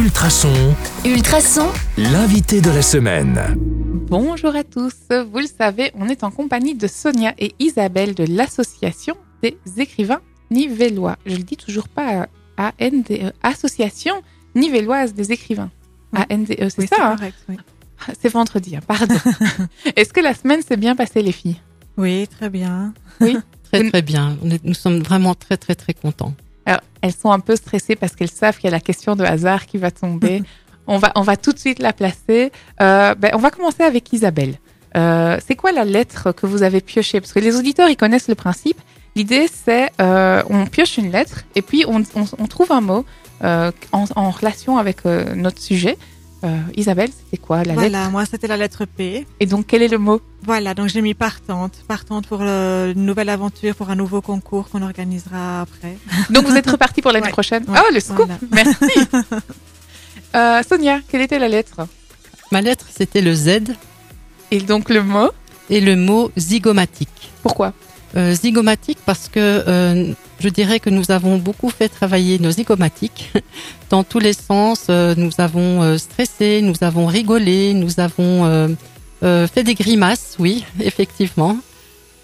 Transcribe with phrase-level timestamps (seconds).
[0.00, 0.74] Ultrason,
[1.04, 1.68] Ultrason,
[1.98, 3.38] l'invité de la semaine.
[4.08, 4.94] Bonjour à tous.
[5.10, 10.22] Vous le savez, on est en compagnie de Sonia et Isabelle de l'association des écrivains
[10.50, 11.18] nivellois.
[11.26, 14.14] Je le dis toujours pas ANDE, Association
[14.54, 15.70] nivelloise des écrivains.
[16.16, 17.58] ANDE, c'est Oui, ça hein correct, oui.
[18.18, 19.16] C'est vendredi, hein, pardon.
[19.96, 21.60] Est-ce que la semaine s'est bien passée, les filles?
[21.98, 22.94] Oui, très bien.
[23.70, 24.38] Très très bien.
[24.64, 26.34] Nous sommes vraiment très très très contents.
[26.70, 29.24] Alors, elles sont un peu stressées parce qu'elles savent qu'il y a la question de
[29.24, 30.42] hasard qui va tomber.
[30.86, 32.52] on, va, on va tout de suite la placer.
[32.80, 34.54] Euh, ben, on va commencer avec Isabelle.
[34.96, 37.20] Euh, c'est quoi la lettre que vous avez piochée?
[37.20, 38.80] Parce que les auditeurs, ils connaissent le principe.
[39.16, 43.04] L'idée, c'est euh, on pioche une lettre et puis on, on- on trouve un mot
[43.42, 45.98] euh, en, en relation avec notre sujet.
[46.42, 49.26] Euh, Isabelle, c'était quoi la lettre voilà, moi c'était la lettre P.
[49.40, 51.74] Et donc, quel est le mot Voilà, donc j'ai mis partante.
[51.86, 55.98] Partante pour le- une nouvelle aventure, pour un nouveau concours qu'on organisera après.
[56.30, 57.32] Donc, vous êtes reparti pour l'année Ouais.
[57.32, 57.64] prochaine.
[57.68, 58.38] Ouais, Oh, le scoop voilà.
[58.52, 59.06] Merci
[60.34, 61.86] Euh, Sonia, quelle était la lettre
[62.52, 63.72] Ma lettre, c'était le Z
[64.50, 65.28] Et donc, le mot
[65.68, 67.32] et le mot zygomatique.
[67.42, 67.72] Pourquoi
[68.16, 73.30] Euh, zygomatique parce que euh, je dirais que nous avons beaucoup fait travailler nos zygomatiques
[73.90, 74.86] dans tous les sens.
[74.90, 78.68] Euh, nous avons euh, stressé, nous avons rigolé, nous avons euh,
[79.22, 81.58] euh, fait des grimaces, oui, effectivement.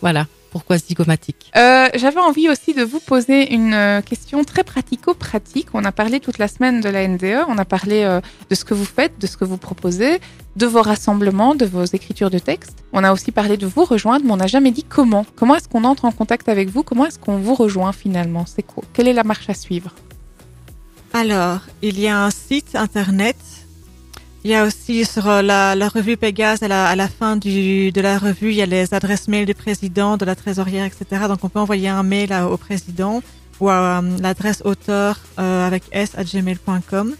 [0.00, 5.68] Voilà, pourquoi zygomatique Euh, J'avais envie aussi de vous poser une euh, question très pratico-pratique.
[5.74, 8.64] On a parlé toute la semaine de la NDE, on a parlé euh, de ce
[8.64, 10.20] que vous faites, de ce que vous proposez,
[10.56, 12.76] de vos rassemblements, de vos écritures de textes.
[12.92, 15.24] On a aussi parlé de vous rejoindre, mais on n'a jamais dit comment.
[15.36, 16.82] Comment est-ce qu'on entre en contact avec vous?
[16.82, 18.44] Comment est-ce qu'on vous rejoint finalement?
[18.46, 18.84] C'est quoi?
[18.92, 19.94] Quelle est la marche à suivre?
[21.14, 23.36] Alors, il y a un site internet.
[24.44, 27.36] Il y a aussi sur euh, la, la revue Pégase, à la, à la fin
[27.36, 30.84] du, de la revue, il y a les adresses mail du président, de la trésorière,
[30.84, 31.26] etc.
[31.28, 33.22] Donc on peut envoyer un mail à- au président
[33.60, 37.14] ou à euh, l'adresse auteur euh, avec s à gmail.com.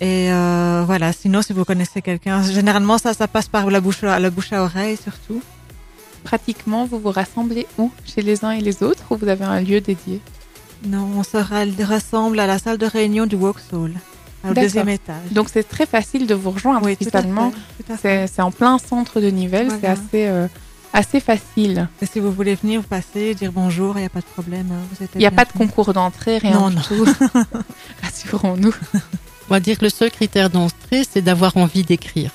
[0.00, 4.02] Et euh, voilà, sinon si vous connaissez quelqu'un, généralement ça, ça passe par la bouche,
[4.02, 5.40] à- la bouche à oreille surtout.
[6.24, 7.92] Pratiquement, vous vous rassemblez où?
[8.04, 10.20] Chez les uns et les autres ou vous avez un lieu dédié?
[10.84, 13.92] Non, on se ra- rassemble à la salle de réunion du Vauxhall,
[14.48, 15.30] au deuxième étage.
[15.32, 17.52] Donc c'est très facile de vous rejoindre Oui, finalement.
[18.02, 20.46] C'est en plein centre de Nivelles, c'est assez, euh,
[20.92, 21.88] assez facile.
[22.02, 24.68] Et si vous voulez venir, vous passez, dire bonjour, il n'y a pas de problème.
[24.72, 26.82] hein, Vous êtes Il n'y a pas de concours d'entrée, rien Non, du non.
[26.82, 27.06] tout.
[28.02, 28.74] Rassurons-nous.
[29.50, 32.30] On va dire que le seul critère d'entrée, c'est d'avoir envie d'écrire.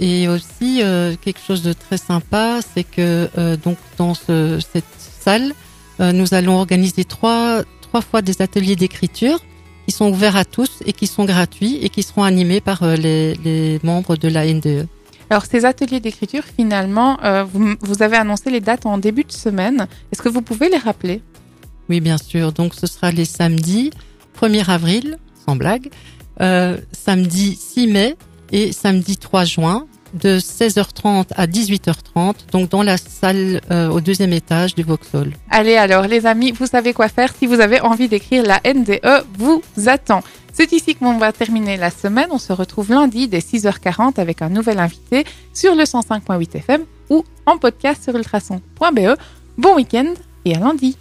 [0.00, 4.84] Et aussi, euh, quelque chose de très sympa, c'est que euh, donc dans ce- cette
[5.20, 5.52] salle,
[6.00, 9.40] euh, nous allons organiser trois, trois fois des ateliers d'écriture
[9.88, 12.94] qui sont ouverts à tous et qui sont gratuits et qui seront animés par euh,
[12.94, 14.44] les, les membres de la.
[14.44, 14.86] NDE.
[15.30, 19.32] Alors, ces ateliers d'écriture, finalement, euh, vous, vous avez annoncé les dates en début de
[19.32, 19.88] semaine.
[20.12, 21.22] Est-ce que vous pouvez les rappeler?
[21.88, 22.52] Oui, bien sûr.
[22.52, 23.90] Donc, ce sera les samedis
[24.38, 25.16] 1er avril,
[25.46, 25.88] sans blague,
[26.42, 28.16] euh, samedi 6 mai
[28.52, 34.32] et samedi 3 juin, de 16h30 à 18h30, donc dans la salle euh, au deuxième
[34.32, 35.32] étage du Vauxhall.
[35.50, 37.32] Allez alors, les amis, vous savez quoi faire.
[37.38, 40.22] Si vous avez envie d'écrire, la NDE vous attend.
[40.52, 42.28] C'est ici que l'on va terminer la semaine.
[42.30, 45.24] On se retrouve lundi dès 6h40 avec un nouvel invité
[45.54, 49.16] sur le 105.8 FM ou en podcast sur ultrason.be.
[49.56, 50.14] Bon week-end
[50.44, 50.96] et à lundi.